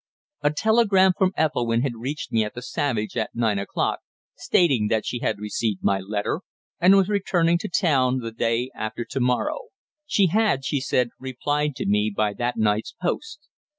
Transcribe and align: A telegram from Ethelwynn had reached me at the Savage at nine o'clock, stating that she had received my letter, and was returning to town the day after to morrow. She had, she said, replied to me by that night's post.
A 0.41 0.51
telegram 0.51 1.11
from 1.15 1.31
Ethelwynn 1.37 1.83
had 1.83 1.93
reached 1.95 2.31
me 2.31 2.43
at 2.43 2.55
the 2.55 2.63
Savage 2.63 3.15
at 3.15 3.35
nine 3.35 3.59
o'clock, 3.59 3.99
stating 4.35 4.87
that 4.87 5.05
she 5.05 5.19
had 5.19 5.37
received 5.37 5.83
my 5.83 5.99
letter, 5.99 6.39
and 6.79 6.95
was 6.97 7.07
returning 7.07 7.59
to 7.59 7.69
town 7.69 8.17
the 8.17 8.31
day 8.31 8.71
after 8.73 9.05
to 9.05 9.19
morrow. 9.19 9.65
She 10.07 10.25
had, 10.33 10.65
she 10.65 10.81
said, 10.81 11.09
replied 11.19 11.75
to 11.75 11.85
me 11.85 12.09
by 12.17 12.33
that 12.33 12.57
night's 12.57 12.95
post. 12.99 13.41